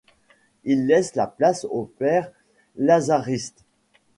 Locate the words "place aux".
1.27-1.85